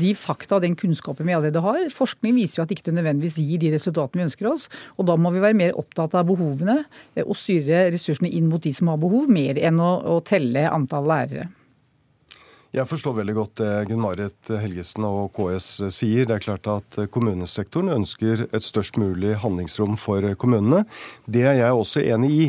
de 0.00 0.14
fakta 0.18 0.58
og 0.58 0.64
den 0.64 0.78
kunnskapen 0.78 1.28
vi 1.28 1.36
allerede 1.36 1.62
har. 1.64 1.86
Forskning 1.94 2.36
viser 2.38 2.60
jo 2.60 2.66
at 2.66 2.74
ikke 2.74 2.88
det 2.88 2.96
nødvendigvis 2.98 3.38
gir 3.42 3.60
de 3.62 3.74
resultatene 3.76 4.22
vi 4.22 4.28
ønsker 4.30 4.50
oss. 4.50 4.68
Og 4.96 5.08
da 5.10 5.18
må 5.20 5.34
vi 5.34 5.44
være 5.44 5.58
mer 5.58 5.76
opptatt 5.80 6.16
av 6.18 6.28
behovene 6.30 6.80
og 7.26 7.36
styre 7.38 7.88
ressursene 7.94 8.32
inn 8.32 8.48
mot 8.50 8.62
de 8.62 8.72
som 8.76 8.90
har 8.92 9.00
behov, 9.00 9.30
mer 9.30 9.58
enn 9.60 9.80
å, 9.82 9.92
å 10.16 10.20
telle 10.26 10.68
antall 10.70 11.08
lærere. 11.10 11.50
Jeg 12.70 12.86
forstår 12.86 13.16
veldig 13.16 13.32
godt 13.34 13.58
det 13.58 13.70
Gunn-Marit 13.88 14.50
Helgesen 14.62 15.02
og 15.02 15.32
KS 15.34 15.88
sier. 15.90 16.28
Det 16.28 16.36
er 16.36 16.44
klart 16.44 16.68
at 16.70 16.98
kommunesektoren 17.10 17.90
ønsker 17.96 18.44
et 18.46 18.62
størst 18.62 18.94
mulig 19.00 19.32
handlingsrom 19.42 19.96
for 19.98 20.22
kommunene. 20.38 20.84
Det 21.26 21.42
er 21.50 21.58
jeg 21.58 21.74
også 21.74 22.04
enig 22.14 22.30
i. 22.30 22.46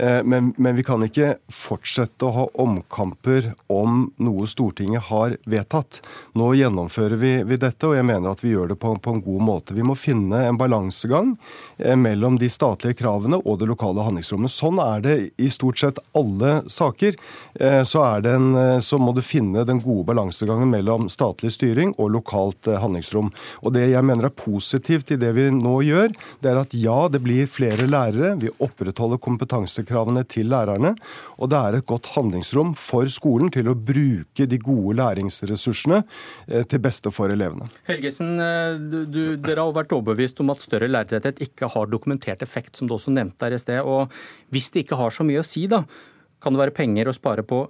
Eh, 0.00 0.22
men, 0.24 0.54
men, 0.56 0.76
vi 0.76 0.84
kan 0.88 1.02
ikke 1.04 1.34
fortsette 1.52 2.24
å 2.24 2.32
ha 2.34 2.46
omkamper 2.64 3.52
om 3.72 4.06
noe 4.22 4.48
Stortinget 4.48 5.08
har 5.08 5.36
vedtatt. 5.44 6.00
Nå 6.38 6.52
gjennomfører 6.56 7.20
vi, 7.20 7.32
vi 7.48 7.60
dette, 7.60 7.88
og 7.88 7.96
jeg 7.96 8.06
mener 8.08 8.32
at 8.32 8.44
vi 8.44 8.54
gjør 8.54 8.72
det 8.72 8.78
på, 8.80 8.94
på, 8.96 9.14
en 9.16 9.22
god 9.24 9.46
måte. 9.50 9.76
Vi 9.76 9.84
må 9.84 9.98
finne 9.98 10.44
en 10.48 10.60
balansegang 10.60 11.34
eh, 11.76 11.96
mellom 11.98 12.38
de 12.40 12.48
statlige 12.52 13.00
kravene 13.02 13.40
og 13.44 13.60
det 13.60 13.68
lokale 13.68 14.04
handlingsrommet. 14.06 14.52
Sånn 14.52 14.80
er 14.82 15.04
det 15.04 15.16
i 15.36 15.50
stort 15.52 15.80
sett 15.80 16.00
alle 16.16 16.62
saker. 16.72 17.20
Eh, 17.60 17.82
så, 17.88 18.04
en, 18.16 18.80
så 18.84 19.00
må 19.02 19.12
du 19.16 19.24
finne 19.24 19.57
finne 19.58 19.66
den 19.66 19.80
gode 19.82 20.06
balansegangen 20.06 20.70
mellom 20.70 21.08
statlig 21.08 21.52
styring 21.52 21.94
og 21.98 22.12
lokalt 22.12 22.66
eh, 22.68 22.78
handlingsrom. 22.78 23.30
Og 23.62 23.72
Det 23.72 23.90
jeg 23.90 24.04
mener 24.04 24.26
er 24.26 24.34
positivt 24.34 25.10
i 25.10 25.18
det 25.18 25.32
vi 25.34 25.50
nå 25.50 25.82
gjør, 25.82 26.12
det 26.40 26.50
er 26.50 26.60
at 26.60 26.74
ja, 26.74 27.08
det 27.08 27.20
blir 27.22 27.46
flere 27.46 27.86
lærere. 27.86 28.36
Vi 28.38 28.50
opprettholder 28.58 29.18
kompetansekravene 29.18 30.24
til 30.28 30.48
lærerne. 30.48 30.94
Og 31.38 31.50
det 31.50 31.58
er 31.58 31.78
et 31.78 31.86
godt 31.86 32.06
handlingsrom 32.14 32.74
for 32.76 33.06
skolen 33.08 33.50
til 33.50 33.68
å 33.68 33.74
bruke 33.74 34.46
de 34.46 34.58
gode 34.58 34.96
læringsressursene 34.98 36.02
eh, 36.48 36.64
til 36.64 36.82
beste 36.82 37.10
for 37.10 37.30
elevene. 37.30 37.68
Helgesen, 37.88 38.38
eh, 38.40 38.76
du, 38.78 39.36
dere 39.36 39.64
har 39.64 39.74
vært 39.74 39.94
overbevist 39.96 40.40
om 40.40 40.52
at 40.54 40.62
større 40.62 40.90
lærertetthet 40.90 41.42
ikke 41.48 41.70
har 41.74 41.90
dokumentert 41.90 42.42
effekt, 42.42 42.76
som 42.76 42.88
du 42.88 42.94
også 42.96 43.14
nevnte 43.14 43.44
her 43.44 43.56
i 43.56 43.62
sted. 43.62 43.82
Og 43.82 44.12
hvis 44.54 44.70
det 44.72 44.86
ikke 44.86 45.00
har 45.00 45.14
så 45.14 45.26
mye 45.26 45.42
å 45.42 45.46
si, 45.46 45.66
da, 45.70 45.84
kan 46.42 46.54
det 46.54 46.62
være 46.62 46.76
penger 46.76 47.10
å 47.10 47.16
spare 47.16 47.42
på 47.46 47.64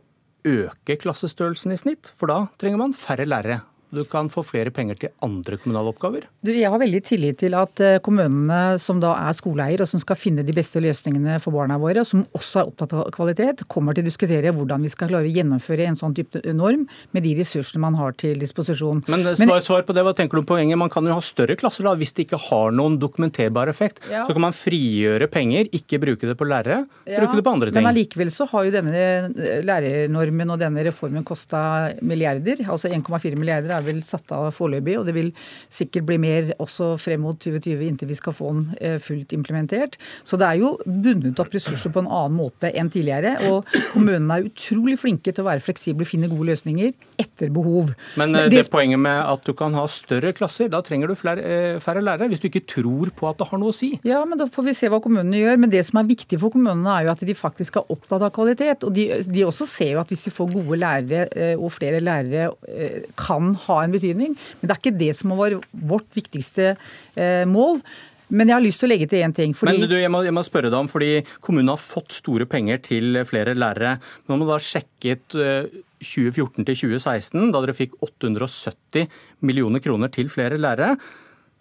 øke 0.49 0.97
klassestørrelsen 1.03 1.75
i 1.75 1.81
snitt, 1.81 2.11
for 2.17 2.31
da 2.31 2.45
trenger 2.61 2.81
man 2.81 2.97
færre 2.97 3.29
lærere 3.29 3.61
du 3.91 4.03
kan 4.05 4.29
få 4.29 4.43
flere 4.45 4.73
penger 4.75 4.99
til 5.01 5.13
andre 5.25 5.57
kommunale 5.61 5.93
oppgaver? 5.93 6.27
Du, 6.45 6.51
jeg 6.53 6.69
har 6.69 6.81
veldig 6.81 7.01
tillit 7.07 7.39
til 7.41 7.55
at 7.57 7.81
eh, 7.85 7.99
kommunene 8.05 8.77
som 8.83 9.01
da 9.01 9.15
er 9.29 9.37
skoleeier 9.37 9.83
og 9.85 9.89
som 9.91 10.03
skal 10.03 10.19
finne 10.21 10.45
de 10.45 10.55
beste 10.57 10.81
løsningene 10.83 11.39
for 11.43 11.57
barna 11.57 11.79
våre, 11.81 12.03
og 12.05 12.09
som 12.09 12.25
også 12.37 12.61
er 12.61 12.73
opptatt 12.73 12.95
av 12.99 13.09
kvalitet, 13.15 13.65
kommer 13.71 13.97
til 13.97 14.05
å 14.05 14.09
diskutere 14.11 14.53
hvordan 14.55 14.85
vi 14.85 14.93
skal 14.93 15.11
klare 15.11 15.29
å 15.29 15.33
gjennomføre 15.33 15.89
en 15.89 15.99
sånn 15.99 16.17
type 16.17 16.43
norm 16.57 16.85
med 17.17 17.25
de 17.25 17.35
ressursene 17.39 17.83
man 17.87 17.97
har 17.99 18.17
til 18.21 18.37
disposisjon. 18.43 19.05
Men 19.09 19.25
eh, 19.25 19.39
svar, 19.41 19.63
svar 19.65 19.89
på 19.89 19.97
det, 19.97 20.05
hva 20.05 20.15
tenker 20.17 20.39
du 20.39 20.45
om 20.45 20.51
poenget? 20.53 20.81
Man 20.81 20.93
kan 20.93 21.09
jo 21.09 21.17
ha 21.17 21.25
større 21.25 21.57
klasser 21.59 21.89
da, 21.89 21.97
hvis 21.99 22.15
det 22.17 22.29
ikke 22.29 22.43
har 22.49 22.77
noen 22.77 23.01
dokumenterbar 23.01 23.73
effekt. 23.73 24.05
Ja. 24.13 24.27
Så 24.29 24.37
kan 24.37 24.45
man 24.49 24.57
frigjøre 24.57 25.31
penger, 25.33 25.73
ikke 25.73 26.03
bruke 26.03 26.29
det 26.29 26.37
på 26.39 26.49
lærere, 26.49 26.83
ja, 27.09 27.23
bruke 27.23 27.41
det 27.41 27.47
på 27.47 27.57
andre 27.57 27.73
ting. 27.73 27.81
Men 27.81 27.93
allikevel 27.95 28.33
så 28.35 28.49
har 28.53 28.69
jo 28.69 28.75
denne 28.75 29.65
lærernormen 29.65 30.53
og 30.53 30.61
denne 30.61 30.85
reformen 30.87 31.25
kosta 31.27 31.63
milliarder. 32.05 32.67
Altså 32.69 32.93
1,4 32.93 33.39
milliarder 33.39 33.78
er 33.79 33.87
vel 33.87 34.03
satt 34.07 34.33
av 34.35 34.51
foreløpig, 34.57 34.99
og 35.01 35.07
det 35.09 35.15
vil 35.17 35.33
sikkert 35.73 36.07
bli 36.09 36.19
mer 36.23 36.53
også 36.59 36.95
frem 37.01 37.25
mot 37.25 37.39
2020 37.39 37.85
inntil 37.89 38.11
vi 38.11 38.19
skal 38.19 38.37
få 38.37 38.53
den 38.55 38.65
eh, 38.81 38.99
fullt 39.03 39.35
implementert. 39.37 39.99
Så 40.27 40.39
det 40.41 40.49
er 40.49 40.61
jo 40.63 40.75
bundet 40.85 41.41
opp 41.43 41.55
ressurser 41.55 41.93
på 41.95 42.03
en 42.05 42.11
annen 42.11 42.37
måte 42.39 42.71
enn 42.73 42.91
tidligere. 42.93 43.37
Og 43.51 43.67
kommunene 43.93 44.39
er 44.39 44.49
utrolig 44.49 44.99
flinke 45.01 45.33
til 45.33 45.45
å 45.45 45.49
være 45.51 45.65
fleksible 45.65 46.07
finne 46.09 46.31
gode 46.31 46.51
løsninger 46.53 46.95
etter 47.21 47.53
behov. 47.55 47.93
Men 48.21 48.37
det, 48.37 48.49
det 48.55 48.67
poenget 48.73 49.01
med 49.03 49.19
at 49.19 49.47
du 49.47 49.55
kan 49.59 49.75
ha 49.79 49.85
større 49.91 50.33
klasser, 50.37 50.71
da 50.73 50.81
trenger 50.85 51.11
du 51.11 51.17
flere, 51.19 51.79
færre 51.83 52.03
lærere. 52.05 52.31
Hvis 52.33 52.43
du 52.43 52.49
ikke 52.51 52.67
tror 52.69 53.13
på 53.17 53.29
at 53.31 53.41
det 53.41 53.49
har 53.51 53.61
noe 53.61 53.75
å 53.75 53.77
si. 53.77 53.93
Ja, 54.07 54.23
men 54.29 54.41
da 54.41 54.49
får 54.51 54.69
vi 54.69 54.77
se 54.77 54.91
hva 54.93 55.01
kommunene 55.05 55.41
gjør. 55.41 55.61
Men 55.63 55.73
det 55.73 55.85
som 55.89 56.01
er 56.01 56.09
viktig 56.09 56.41
for 56.41 56.55
kommunene, 56.55 56.95
er 56.95 57.09
jo 57.09 57.15
at 57.15 57.25
de 57.29 57.37
faktisk 57.39 57.81
er 57.81 57.93
opptatt 57.95 58.25
av 58.25 58.33
kvalitet. 58.35 58.87
Og 58.87 58.95
de, 58.95 59.09
de 59.27 59.47
også 59.47 59.69
ser 59.69 59.95
jo 59.97 60.03
at 60.03 60.13
hvis 60.13 60.29
de 60.29 60.35
får 60.35 60.53
gode 60.55 60.81
lærere 60.81 61.27
eh, 61.35 61.55
og 61.57 61.73
flere 61.75 62.03
lærere, 62.05 62.51
eh, 62.71 63.09
kan 63.19 63.55
ha 63.69 63.81
en 63.85 63.95
betydning. 63.95 64.37
Men 64.59 64.69
det 64.69 64.75
er 64.75 64.83
ikke 64.83 65.01
det 65.01 65.15
som 65.19 65.35
var 65.39 65.59
vårt 65.73 66.09
viktigste 66.17 66.73
eh, 66.75 67.45
mål. 67.49 67.83
Men 68.29 68.51
jeg 68.51 68.59
har 68.59 68.65
lyst 68.65 68.83
til 68.83 68.89
å 68.89 68.93
legge 68.93 69.09
til 69.09 69.23
én 69.25 69.33
ting. 69.37 69.55
Fordi... 69.57 69.79
Men 69.79 69.89
du, 69.89 69.97
jeg 69.97 70.13
må, 70.13 70.21
jeg 70.27 70.37
må, 70.37 70.45
spørre 70.45 70.69
deg 70.69 70.77
om, 70.77 70.91
fordi 70.91 71.23
Kommunen 71.45 71.73
har 71.73 71.81
fått 71.81 72.13
store 72.17 72.45
penger 72.51 72.83
til 72.85 73.23
flere 73.29 73.55
lærere. 73.57 73.97
Når 74.29 74.43
man 74.43 74.51
da 74.51 74.59
sjekket 74.61 75.33
2014 75.33 76.67
til 76.69 76.77
2016, 76.77 77.49
da 77.55 77.63
dere 77.65 77.77
fikk 77.77 77.97
870 78.05 79.09
millioner 79.49 79.83
kroner 79.85 80.13
til 80.13 80.29
flere 80.33 80.61
lærere, 80.61 80.99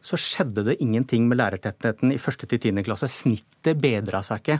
så 0.03 0.19
skjedde 0.19 0.65
det 0.67 0.77
ingenting 0.83 1.25
med 1.27 1.39
lærertettheten 1.39 2.13
i 2.13 2.19
første 2.21 2.47
til 2.49 2.61
tiende 2.63 2.83
klasse. 2.85 3.09
Snittet 3.11 3.79
bedra 3.81 4.21
seg 4.25 4.43
ikke. 4.43 4.59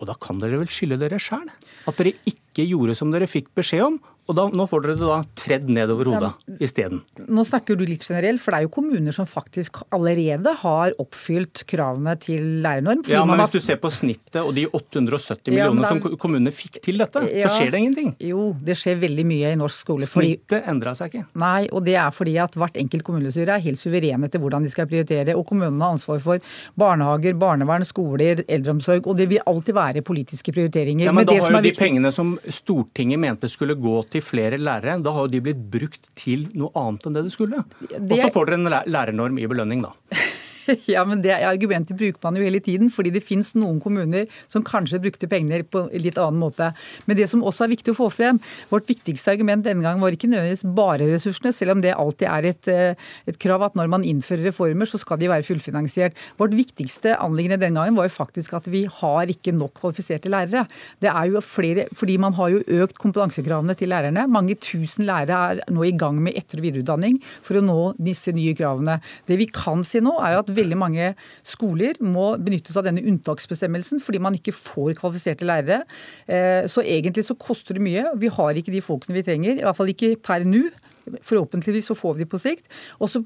Og 0.00 0.10
da 0.10 0.16
kan 0.20 0.40
dere 0.40 0.60
vel 0.60 0.70
skylde 0.70 1.00
dere 1.00 1.18
sjæl? 1.22 1.48
At 1.88 1.98
dere 2.00 2.14
ikke 2.28 2.66
gjorde 2.68 2.96
som 2.98 3.12
dere 3.12 3.28
fikk 3.30 3.48
beskjed 3.56 3.86
om, 3.86 3.98
og 4.26 4.34
da, 4.34 4.46
nå 4.50 4.66
får 4.66 4.82
dere 4.82 4.96
det 4.98 5.06
da 5.06 5.18
tredd 5.38 5.68
nedover 5.70 6.08
hodet 6.10 6.30
ja, 6.32 6.56
isteden. 6.66 7.02
Nå 7.30 7.44
snakker 7.46 7.78
du 7.78 7.84
litt 7.86 8.02
generelt, 8.02 8.42
for 8.42 8.52
det 8.52 8.58
er 8.58 8.66
jo 8.66 8.72
kommuner 8.74 9.14
som 9.14 9.28
faktisk 9.30 9.78
allerede 9.94 10.50
har 10.62 10.94
oppfylt 11.02 11.62
kravene 11.70 12.16
til 12.22 12.42
lærernorm. 12.64 13.04
Ja, 13.10 13.22
men 13.28 13.38
hvis 13.44 13.54
du 13.60 13.66
ser 13.68 13.78
på 13.82 13.90
snittet 13.94 14.40
og 14.42 14.50
de 14.56 14.66
870 14.66 15.52
ja, 15.52 15.68
millionene 15.68 15.86
er... 15.86 15.94
som 15.94 16.18
kommunene 16.22 16.52
fikk 16.54 16.80
til 16.82 16.98
dette, 17.02 17.22
ja, 17.30 17.46
så 17.46 17.60
skjer 17.60 17.70
det 17.74 17.82
ingenting. 17.84 18.12
Jo, 18.26 18.48
det 18.66 18.76
skjer 18.80 18.98
veldig 19.04 19.26
mye 19.30 19.52
i 19.54 19.60
norsk 19.60 19.84
skole. 19.86 20.08
Snittet 20.10 20.56
fordi... 20.56 20.62
endra 20.74 20.96
seg 20.98 21.12
ikke. 21.12 21.24
Nei, 21.44 21.68
og 21.70 21.86
det 21.86 21.96
er 22.02 22.10
fordi 22.16 22.36
at 22.42 22.58
hvert 22.58 22.80
enkelt 22.82 23.06
kommunestyre 23.06 23.56
er 23.56 23.64
helt 23.68 23.80
suverene 23.80 24.30
til 24.32 24.42
hvordan 24.42 24.66
de 24.66 24.72
skal 24.72 24.90
prioritere. 24.90 25.38
Og 25.38 25.46
kommunene 25.46 25.86
har 25.86 25.94
ansvar 25.94 26.18
for 26.24 26.42
barnehager, 26.78 27.38
barnevern, 27.38 27.86
skoler, 27.86 28.42
eldreomsorg. 28.42 29.06
Og 29.06 29.18
det 29.20 29.28
vil 29.30 29.44
alltid 29.46 29.78
være 29.78 30.04
politiske 30.06 30.54
prioriteringer. 30.56 31.06
Ja, 31.06 31.14
Men, 31.14 31.22
men 31.22 31.30
da 31.30 31.38
har 31.46 31.58
jo 31.58 31.64
de 31.68 31.74
pengene 31.78 32.12
som 32.14 32.34
Stortinget 32.50 33.22
mente 33.22 33.50
skulle 33.52 33.78
gå 33.78 34.00
til 34.10 34.15
til 34.16 34.24
flere 34.24 34.58
lærere, 34.60 34.98
da 35.04 35.12
har 35.14 35.26
jo 35.26 35.32
de 35.36 35.42
blitt 35.44 35.62
brukt 35.72 36.10
til 36.18 36.48
noe 36.56 36.72
annet 36.78 37.06
enn 37.06 37.20
det 37.20 37.26
de 37.28 37.34
skulle. 37.34 37.62
Og 37.86 38.16
så 38.16 38.32
får 38.34 38.50
dere 38.50 38.60
en 38.62 38.72
lærernorm 38.96 39.38
i 39.40 39.48
belønning, 39.50 39.84
da. 39.86 39.94
Ja, 40.90 41.04
men 41.08 41.22
det 41.24 41.34
argumentet 41.34 41.96
bruker 41.98 42.20
man 42.24 42.38
jo 42.38 42.44
hele 42.44 42.60
tiden, 42.62 42.90
fordi 42.92 43.12
det 43.14 43.24
finnes 43.24 43.52
noen 43.58 43.78
kommuner 43.82 44.26
som 44.52 44.64
kanskje 44.66 45.00
brukte 45.02 45.28
penger 45.30 45.64
på 45.68 45.86
en 45.86 46.02
litt 46.02 46.18
annen 46.20 46.40
måte. 46.40 46.72
Men 47.06 47.18
det 47.18 47.28
som 47.30 47.44
også 47.46 47.66
er 47.66 47.74
viktig 47.74 47.94
å 47.94 47.98
få 47.98 48.08
frem, 48.12 48.40
vårt 48.72 48.88
viktigste 48.90 49.34
argument 49.34 49.66
denne 49.66 49.84
gangen 49.84 50.02
var 50.02 50.14
ikke 50.14 50.30
nødvendigvis 50.30 50.66
bare 50.76 51.08
ressursene, 51.10 51.52
selv 51.54 51.76
om 51.76 51.84
det 51.84 51.94
alltid 51.96 52.28
er 52.30 52.50
et, 52.52 52.70
eh, 52.72 53.08
et 53.30 53.40
krav 53.42 53.66
at 53.66 53.78
når 53.78 53.90
man 53.92 54.06
innfører 54.06 54.48
reformer, 54.50 54.88
så 54.88 55.00
skal 55.02 55.20
de 55.20 55.30
være 55.30 55.46
fullfinansiert. 55.46 56.16
Vårt 56.40 56.56
viktigste 56.56 57.16
anliggende 57.16 57.60
denne 57.62 57.80
gangen 57.80 57.98
var 57.98 58.08
jo 58.08 58.16
faktisk 58.16 58.56
at 58.58 58.68
vi 58.70 58.84
har 59.00 59.32
ikke 59.32 59.54
nok 59.56 59.76
kvalifiserte 59.80 60.32
lærere. 60.32 60.66
Det 61.02 61.10
er 61.10 61.30
jo 61.30 61.42
flere, 61.44 61.86
fordi 61.96 62.18
man 62.22 62.36
har 62.38 62.52
jo 62.54 62.64
økt 62.82 62.98
kompetansekravene 63.02 63.76
til 63.78 63.92
lærerne. 63.92 64.26
Mange 64.30 64.56
tusen 64.58 65.06
lærere 65.06 65.36
er 65.36 65.62
nå 65.72 65.86
i 65.86 65.94
gang 65.96 66.18
med 66.22 66.36
etter- 66.38 66.60
og 66.60 66.66
videreutdanning 66.66 67.20
for 67.42 67.58
å 67.58 67.64
nå 67.64 67.80
disse 68.02 68.32
nye 68.32 68.54
kravene. 68.56 69.00
Det 69.26 69.38
vi 69.38 69.48
kan 69.52 69.84
si 69.86 70.00
nå, 70.00 70.14
er 70.22 70.36
jo 70.36 70.44
at 70.44 70.54
veldig 70.56 70.78
mange 70.80 71.12
skoler 71.46 72.00
må 72.02 72.32
benyttes 72.42 72.76
av 72.78 72.86
denne 72.88 73.04
unntaksbestemmelsen 73.04 74.02
fordi 74.02 74.22
man 74.22 74.36
ikke 74.38 74.54
får 74.56 74.96
kvalifiserte 75.00 75.48
lærere. 75.48 75.84
Eh, 76.26 76.66
så 76.72 76.84
egentlig 76.84 77.26
så 77.28 77.38
koster 77.38 77.76
det 77.76 77.86
mye. 77.86 78.08
Vi 78.20 78.32
har 78.32 78.58
ikke 78.58 78.74
de 78.74 78.84
folkene 78.84 79.16
vi 79.16 79.26
trenger, 79.26 79.60
i 79.60 79.64
hvert 79.66 79.78
fall 79.78 79.92
ikke 79.92 80.16
per 80.22 80.46
nå. 80.46 80.66
Forhåpentligvis 81.06 81.86
så 81.86 81.94
får 81.94 82.16
vi 82.16 82.24
de 82.24 82.30
på 82.30 82.38
sikt. 82.40 82.66
Og 82.98 83.10
så, 83.10 83.20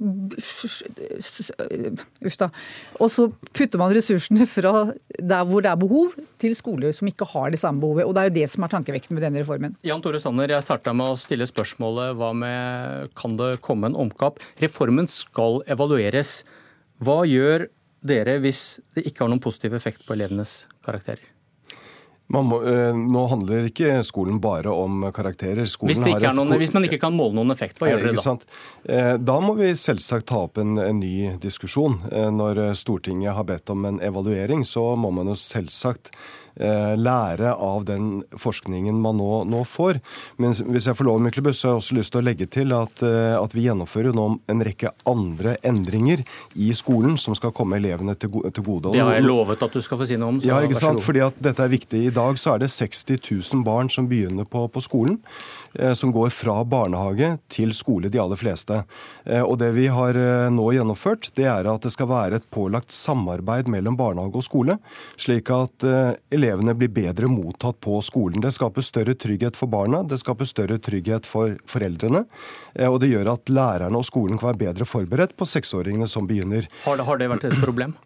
og 3.00 3.08
så 3.12 3.26
putter 3.56 3.80
man 3.80 3.94
ressursene 3.96 4.44
fra 4.50 4.90
der 5.16 5.49
hvor 5.49 5.64
det 5.64 5.72
er 5.72 5.80
behov, 5.80 6.12
til 6.40 6.54
skoler 6.56 6.92
som 6.96 7.08
ikke 7.08 7.28
har 7.32 7.50
det 7.52 7.60
samme 7.60 7.80
behovet. 7.80 8.04
Og 8.04 8.14
Det 8.14 8.20
er 8.22 8.30
jo 8.30 8.37
det 8.37 8.46
som 8.52 8.64
er 8.64 8.72
tankevekten 8.75 9.16
med 9.16 9.25
denne 9.25 9.42
reformen. 9.42 9.76
Jan 9.87 10.04
Tore 10.04 10.20
Sanner, 10.20 10.52
jeg 10.52 10.66
starta 10.66 10.92
med 10.96 11.14
å 11.14 11.18
stille 11.20 11.49
spørsmålet 11.49 12.16
hva 12.20 12.32
med 12.37 13.12
kan 13.16 13.37
det 13.40 13.60
komme 13.64 13.90
en 13.90 13.99
omkapp? 14.08 14.40
Reformen 14.60 15.08
skal 15.10 15.62
evalueres. 15.70 16.42
Hva 17.00 17.23
gjør 17.28 17.69
dere 18.00 18.38
hvis 18.40 18.80
det 18.97 19.04
ikke 19.09 19.25
har 19.25 19.33
noen 19.33 19.42
positiv 19.42 19.76
effekt 19.76 20.07
på 20.07 20.16
elevenes 20.16 20.64
karakterer? 20.87 21.23
Må, 22.30 22.61
øh, 22.62 22.95
nå 22.95 23.25
handler 23.26 23.64
ikke 23.66 24.04
skolen 24.07 24.37
bare 24.38 24.71
om 24.71 25.02
karakterer. 25.11 25.64
Hvis, 25.66 25.75
noen, 25.99 26.52
hvis, 26.61 26.71
man 26.76 26.87
ikke 26.87 27.00
kan 27.02 27.16
måle 27.16 27.35
noen 27.35 27.50
effekt, 27.50 27.80
hva 27.83 27.88
gjør 27.90 28.04
dere 28.04 28.23
da? 28.23 28.35
Eh, 28.87 29.14
da 29.19 29.38
må 29.42 29.57
vi 29.59 29.73
selvsagt 29.75 30.28
ta 30.30 30.45
opp 30.45 30.61
en, 30.62 30.76
en, 30.78 31.00
ny 31.02 31.33
diskusjon. 31.42 31.99
Eh, 32.12 32.28
når 32.30 32.62
Stortinget 32.78 33.35
har 33.35 33.49
bedt 33.49 33.75
om 33.75 33.88
en 33.90 33.99
evaluering, 33.99 34.62
så 34.62 34.92
må 34.95 35.11
man 35.16 35.33
jo 35.33 35.35
selvsagt 35.35 36.14
Eh, 36.14 36.50
lære 36.57 37.54
av 37.54 37.85
den 37.88 38.23
forskningen 38.38 38.99
man 39.00 39.19
nå, 39.21 39.45
nå, 39.49 39.62
får. 39.69 40.00
Men 40.40 40.52
hvis 40.52 40.88
jeg 40.90 40.99
får 40.99 41.07
lov, 41.07 41.21
Myklebust, 41.23 41.62
så 41.62 41.69
har 41.69 41.76
jeg 41.76 41.83
også 41.83 41.99
lyst 41.99 42.14
til 42.14 42.21
å 42.23 42.26
legge 42.26 42.49
til 42.50 42.75
at, 42.76 43.02
eh, 43.07 43.37
at 43.38 43.54
vi 43.57 43.66
gjennomfører 43.66 44.16
nå 44.16 44.26
en 44.50 44.64
rekke 44.66 44.92
andre 45.09 45.57
endringer 45.66 46.25
i 46.54 46.73
skolen 46.76 47.16
som 47.21 47.37
skal 47.38 47.54
komme 47.57 47.78
elevene 47.80 48.16
til, 48.19 48.30
gode. 48.30 48.92
Det 48.92 49.00
har 49.00 49.16
jeg 49.16 49.26
lovet 49.26 49.62
at 49.62 49.73
du 49.73 49.80
skal 49.85 50.00
få 50.00 50.09
si 50.09 50.19
noe 50.21 50.35
om. 50.35 50.42
ja, 50.45 50.61
ikke 50.64 50.78
sant? 50.78 51.02
Fordi 51.04 51.23
at 51.25 51.38
dette 51.42 51.64
er 51.64 51.73
viktig. 51.73 52.04
I 52.09 52.14
dag 52.14 52.38
så 52.40 52.54
er 52.54 52.64
det 52.64 52.71
60 52.75 53.21
000 53.54 53.64
barn 53.66 53.90
som 53.92 54.09
begynner 54.11 54.49
på, 54.49 54.66
på 54.73 54.85
skolen. 54.85 55.21
Eh, 55.74 55.94
som 55.94 56.12
går 56.12 56.32
fra 56.34 56.56
barnehage 56.64 57.36
til 57.52 57.74
skole, 57.76 58.10
de 58.10 58.18
aller 58.18 58.38
fleste. 58.38 58.82
Og 59.44 59.56
det 59.60 59.68
vi 59.76 59.86
har 59.92 60.16
nå 60.50 60.64
gjennomført, 60.74 61.28
det 61.38 61.46
er 61.46 61.68
at 61.70 61.84
det 61.84 61.92
skal 61.94 62.08
være 62.10 62.40
et 62.40 62.46
pålagt 62.50 62.90
samarbeid 62.94 63.68
mellom 63.70 63.96
barnehage 63.98 64.40
og 64.40 64.46
skole, 64.46 64.76
slik 65.20 65.50
at 65.54 65.84
elevene 66.34 66.74
blir 66.78 66.90
bedre 66.94 67.30
mottatt 67.30 67.78
på 67.84 68.00
skolen. 68.04 68.42
Det 68.42 68.52
skaper 68.56 68.84
større 68.84 69.14
trygghet 69.14 69.58
for 69.58 69.70
barna, 69.70 70.02
det 70.02 70.20
skaper 70.22 70.48
større 70.48 70.78
trygghet 70.82 71.28
for 71.28 71.56
foreldrene. 71.68 72.24
Eh, 72.74 72.88
og 72.88 73.00
det 73.02 73.12
gjør 73.12 73.34
at 73.34 73.52
lærerne 73.52 74.00
og 74.00 74.06
skolen 74.06 74.40
kan 74.40 74.52
være 74.52 74.64
bedre 74.66 74.88
forberedt 74.88 75.36
på 75.38 75.48
seksåringene 75.48 76.08
som 76.10 76.28
begynner. 76.30 76.68
Har 76.84 77.00
det, 77.00 77.06
har 77.08 77.20
det 77.20 77.30
vært 77.34 77.50
et 77.50 77.60
problem? 77.62 77.96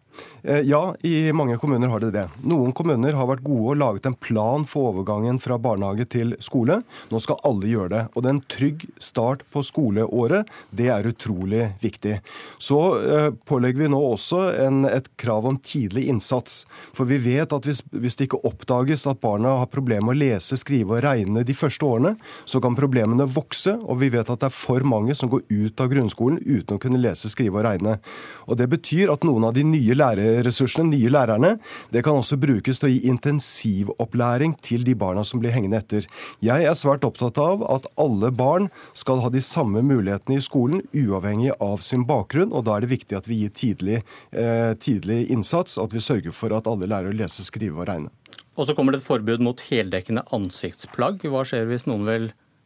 Eh, 0.47 0.61
ja, 0.61 0.95
i 1.01 1.33
mange 1.33 1.57
kommuner 1.57 1.89
har 1.89 2.01
det 2.01 2.11
det. 2.13 2.27
Noen 2.45 2.75
kommuner 2.77 3.17
har 3.17 3.29
vært 3.31 3.45
gode 3.47 3.71
og 3.73 3.79
laget 3.81 4.09
en 4.11 4.17
plan 4.21 4.67
for 4.69 4.91
overgangen 4.91 5.39
fra 5.41 5.57
barnehage 5.57 6.05
til 6.13 6.35
skole. 6.45 6.83
Nå 7.09 7.21
skal 7.25 7.41
alle 7.49 7.71
gjøre 7.71 7.93
det. 7.95 8.03
Og 8.13 8.23
det 8.23 8.29
er 8.29 8.35
en 8.37 8.43
trygg 8.53 8.85
start 9.01 9.47
på 9.55 9.63
skoleåret. 9.65 10.51
Det 10.69 10.91
er 10.93 11.09
utrolig 11.09 11.71
viktig. 11.81 12.19
Så 12.61 12.81
eh, 13.01 13.31
pålegger 13.49 13.87
vi 13.87 13.89
nå 13.95 14.03
også 14.11 14.43
en, 14.67 14.85
et 14.85 15.09
krav 15.21 15.49
om 15.49 15.57
tidlig 15.65 16.11
innsats. 16.13 16.65
For 16.93 17.09
vi 17.09 17.23
vet 17.25 17.57
at 17.57 17.65
hvis, 17.65 17.81
hvis, 17.97 18.19
det 18.21 18.29
ikke 18.29 18.43
oppdages 18.45 19.07
at 19.09 19.23
barna 19.25 19.57
har 19.63 19.73
problemer 19.73 20.11
med 20.11 20.19
å 20.19 20.23
lese, 20.27 20.61
skrive 20.61 20.99
og 20.99 21.05
regne 21.07 21.47
de 21.49 21.57
første 21.57 21.89
årene, 21.89 22.15
så 22.45 22.61
kan 22.61 22.77
problemene 22.77 23.25
vokse. 23.25 23.79
Og 23.81 24.03
vi 24.05 24.13
vet 24.13 24.29
at 24.29 24.45
det 24.45 24.53
er 24.53 24.59
for 24.61 24.85
mange 24.85 25.17
som 25.17 25.33
går 25.33 25.47
ut 25.49 25.81
av 25.81 25.89
grunnskolen 25.89 26.43
uten 26.45 26.77
å 26.77 26.83
kunne 26.85 27.01
lese, 27.01 27.33
skrive 27.33 27.63
og 27.63 27.67
regne. 27.71 27.97
Og 28.45 28.61
det 28.61 28.69
betyr 28.77 29.17
at 29.17 29.25
noen 29.25 29.49
av 29.49 29.57
de 29.57 29.65
nye 29.65 29.97
lærerressursene, 30.05 30.91
nye 30.93 31.11
lærerne, 31.13 31.55
det 31.93 32.05
kan 32.05 32.19
også 32.19 32.39
brukes 32.41 32.81
til 32.81 32.89
å 32.89 32.93
gi 32.93 33.11
intensivopplæring 33.11 34.57
til 34.65 34.85
de 34.87 34.95
barna 34.99 35.25
som 35.25 35.41
blir 35.43 35.55
hengende 35.55 35.81
etter. 35.81 36.09
Jeg 36.45 36.67
er 36.69 36.79
svært 36.79 37.07
opptatt 37.07 37.39
av 37.41 37.65
at 37.71 37.89
alle 38.01 38.31
barn 38.35 38.71
skal 38.93 39.23
ha 39.25 39.33
de 39.33 39.43
samme 39.45 39.83
mulighetene 39.85 40.39
i 40.39 40.45
skolen, 40.45 40.85
uavhengig 40.95 41.55
av 41.61 41.83
sin 41.85 42.07
bakgrunn. 42.09 42.53
og 42.53 42.65
Da 42.65 42.77
er 42.77 42.85
det 42.85 42.93
viktig 42.95 43.17
at 43.17 43.29
vi 43.31 43.43
gir 43.43 43.55
tidlig, 43.55 44.03
eh, 44.33 44.75
tidlig 44.75 45.31
innsats, 45.31 45.79
at 45.79 45.93
vi 45.93 46.01
sørger 46.01 46.33
for 46.33 46.53
at 46.53 46.67
alle 46.67 46.87
lærer 46.87 47.13
å 47.13 47.17
lese, 47.17 47.45
skrive 47.45 47.81
og 47.81 47.89
regne. 47.89 48.11
Og 48.57 48.69
så 48.69 48.75
kommer 48.77 48.95
det 48.95 49.03
et 49.03 49.09
forbud 49.09 49.43
mot 49.43 49.61
heldekkende 49.61 50.23
ansiktsplagg. 50.31 51.25
Hva 51.27 51.43
skjer 51.47 51.67
hvis 51.67 51.89
noen 51.91 52.07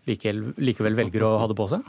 vel 0.08 0.42
likevel 0.56 0.98
velger 0.98 1.26
å 1.28 1.36
ha 1.42 1.48
det 1.50 1.58
på 1.58 1.68
seg? 1.70 1.86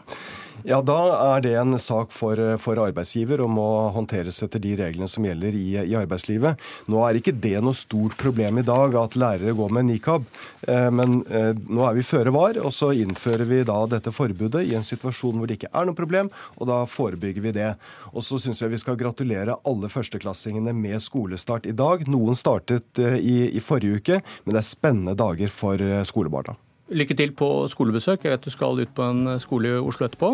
Ja, 0.67 0.81
Da 0.83 0.97
er 1.37 1.43
det 1.43 1.53
en 1.55 1.77
sak 1.79 2.11
for, 2.11 2.39
for, 2.59 2.79
arbeidsgiver 2.83 3.39
og 3.43 3.51
må 3.53 3.67
håndteres 3.95 4.41
etter 4.43 4.59
de 4.59 4.73
reglene 4.79 5.07
som 5.11 5.23
gjelder 5.23 5.55
i, 5.55 5.67
i, 5.79 5.95
arbeidslivet. 5.95 6.59
Nå 6.91 6.99
er 7.05 7.19
ikke 7.19 7.35
det 7.35 7.61
noe 7.63 7.77
stort 7.77 8.17
problem 8.19 8.59
i 8.59 8.65
dag 8.67 8.95
at 8.99 9.15
lærere 9.19 9.55
går 9.55 9.71
med 9.77 9.87
nikab, 9.87 10.27
eh, 10.67 10.89
men 10.91 11.21
eh, 11.31 11.53
nå 11.55 11.85
er 11.87 11.95
vi 11.95 12.05
føre 12.07 12.33
var, 12.35 12.59
og 12.59 12.73
så 12.75 12.91
innfører 12.91 13.47
vi 13.47 13.63
da 13.67 13.79
dette 13.91 14.13
forbudet 14.15 14.65
i 14.67 14.75
en 14.75 14.85
situasjon 14.85 15.39
hvor 15.39 15.47
det 15.47 15.59
ikke 15.59 15.71
er 15.71 15.87
noe 15.87 15.97
problem, 15.97 16.31
og 16.59 16.71
da 16.71 16.83
forebygger 16.89 17.45
vi 17.45 17.55
det. 17.55 17.73
Og 18.11 18.25
så 18.25 18.39
syns 18.41 18.63
jeg 18.63 18.73
vi 18.73 18.81
skal 18.83 18.99
gratulere 18.99 19.59
alle 19.69 19.91
førsteklassingene 19.91 20.75
med 20.75 20.99
skolestart 21.03 21.69
i 21.69 21.75
dag. 21.77 22.03
Noen 22.11 22.35
startet 22.39 22.99
eh, 22.99 23.19
i, 23.19 23.37
i 23.55 23.63
forrige 23.63 24.01
uke, 24.01 24.23
men 24.43 24.57
det 24.57 24.65
er 24.65 24.73
spennende 24.73 25.15
dager 25.19 25.51
for 25.53 25.79
skolebarna. 26.07 26.59
Lykke 26.89 27.13
til 27.13 27.35
på 27.37 27.47
skolebesøk. 27.69 28.23
Jeg 28.25 28.33
vet 28.33 28.47
du 28.47 28.49
skal 28.49 28.81
ut 28.81 28.95
på 28.97 29.05
en 29.05 29.35
skole 29.41 29.75
i 29.75 29.81
Oslo 29.81 30.07
etterpå. 30.07 30.31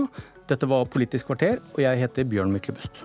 Dette 0.48 0.70
var 0.72 0.88
Politisk 0.88 1.28
kvarter, 1.28 1.60
og 1.76 1.82
jeg 1.84 2.00
heter 2.00 2.28
Bjørn 2.32 2.54
Myklebust. 2.54 3.04